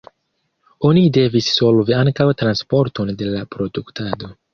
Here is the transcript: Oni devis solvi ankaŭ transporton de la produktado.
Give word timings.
Oni 0.87 1.01
devis 1.17 1.49
solvi 1.57 1.95
ankaŭ 1.97 2.27
transporton 2.43 3.13
de 3.21 3.29
la 3.35 3.45
produktado. 3.57 4.33